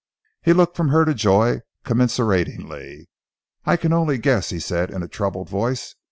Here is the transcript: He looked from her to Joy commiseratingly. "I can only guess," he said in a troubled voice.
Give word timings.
He 0.41 0.51
looked 0.51 0.75
from 0.75 0.87
her 0.87 1.05
to 1.05 1.13
Joy 1.13 1.61
commiseratingly. 1.83 3.07
"I 3.65 3.77
can 3.77 3.93
only 3.93 4.17
guess," 4.17 4.49
he 4.49 4.59
said 4.59 4.89
in 4.89 5.03
a 5.03 5.07
troubled 5.07 5.47
voice. 5.47 5.93